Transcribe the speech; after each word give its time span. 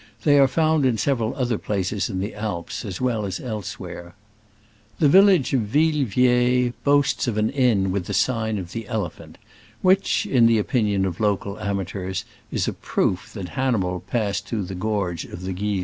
They 0.23 0.39
are 0.39 0.47
found 0.47 0.83
in 0.83 0.97
several 0.97 1.35
other 1.35 1.59
places 1.59 2.09
in 2.09 2.17
the 2.19 2.33
Alps, 2.33 2.83
as 2.83 2.99
well 2.99 3.23
as 3.23 3.39
elsewhere. 3.39 4.15
The 4.97 5.07
village 5.07 5.53
of 5.53 5.61
Ville 5.61 6.05
Vieille 6.07 6.73
boasts 6.83 7.27
of 7.27 7.37
an 7.37 7.51
inn 7.51 7.91
with 7.91 8.05
the 8.07 8.13
sign 8.15 8.57
of 8.57 8.71
the 8.71 8.87
Ele 8.87 9.11
phant, 9.11 9.37
which, 9.83 10.25
in 10.25 10.47
the 10.47 10.57
opinion 10.57 11.05
of 11.05 11.19
local 11.19 11.59
amateurs, 11.59 12.25
is 12.51 12.67
a 12.67 12.73
proof 12.73 13.31
that 13.33 13.49
Hannibal 13.49 13.99
passed 13.99 14.47
through 14.47 14.63
the 14.63 14.73
gorge 14.73 15.23
of 15.25 15.43
the 15.43 15.53
Guil. 15.53 15.79